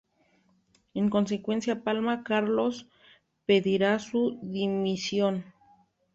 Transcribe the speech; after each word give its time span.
En 0.95 1.11
consecuencia, 1.11 1.83
Palma 1.83 2.23
Carlos 2.23 2.87
pedirá 3.45 3.99
su 3.99 4.39
dimisión. 4.41 5.45